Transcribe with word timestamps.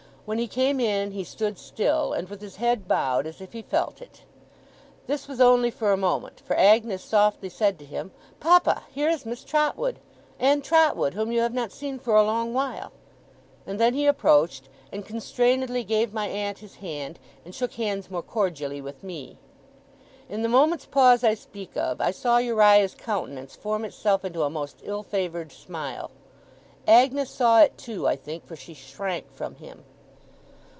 When 0.23 0.37
he 0.37 0.47
came 0.47 0.79
in, 0.79 1.11
he 1.11 1.25
stood 1.25 1.57
still; 1.57 2.13
and 2.13 2.29
with 2.29 2.39
his 2.39 2.55
head 2.55 2.87
bowed, 2.87 3.27
as 3.27 3.41
if 3.41 3.51
he 3.51 3.61
felt 3.61 4.01
it. 4.01 4.21
This 5.05 5.27
was 5.27 5.41
only 5.41 5.69
for 5.69 5.91
a 5.91 5.97
moment; 5.97 6.39
for 6.39 6.55
Agnes 6.55 7.03
softly 7.03 7.49
said 7.49 7.77
to 7.79 7.85
him, 7.85 8.11
'Papa! 8.39 8.83
Here 8.93 9.09
is 9.09 9.25
Miss 9.25 9.43
Trotwood 9.43 9.99
and 10.39 10.63
Trotwood, 10.63 11.15
whom 11.15 11.33
you 11.33 11.41
have 11.41 11.53
not 11.53 11.73
seen 11.73 11.99
for 11.99 12.15
a 12.15 12.23
long 12.23 12.53
while!' 12.53 12.93
and 13.67 13.77
then 13.77 13.93
he 13.93 14.05
approached, 14.05 14.69
and 14.89 15.05
constrainedly 15.05 15.83
gave 15.83 16.13
my 16.13 16.27
aunt 16.29 16.59
his 16.59 16.75
hand, 16.75 17.19
and 17.43 17.53
shook 17.53 17.73
hands 17.73 18.09
more 18.09 18.23
cordially 18.23 18.79
with 18.79 19.03
me. 19.03 19.37
In 20.29 20.43
the 20.43 20.47
moment's 20.47 20.85
pause 20.85 21.25
I 21.25 21.33
speak 21.33 21.75
of, 21.75 21.99
I 21.99 22.11
saw 22.11 22.37
Uriah's 22.37 22.95
countenance 22.95 23.57
form 23.57 23.83
itself 23.83 24.23
into 24.23 24.43
a 24.43 24.49
most 24.49 24.77
ill 24.83 25.03
favoured 25.03 25.51
smile. 25.51 26.09
Agnes 26.87 27.29
saw 27.29 27.59
it 27.59 27.77
too, 27.77 28.07
I 28.07 28.15
think, 28.15 28.47
for 28.47 28.55
she 28.55 28.73
shrank 28.73 29.29
from 29.33 29.55
him. 29.55 29.83